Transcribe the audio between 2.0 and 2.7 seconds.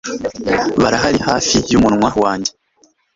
wanjye